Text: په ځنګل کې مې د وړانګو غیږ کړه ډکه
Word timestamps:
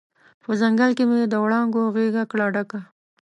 په 0.43 0.51
ځنګل 0.59 0.91
کې 0.97 1.03
مې 1.09 1.19
د 1.27 1.33
وړانګو 1.43 1.81
غیږ 1.95 2.15
کړه 2.31 2.45
ډکه 2.53 2.79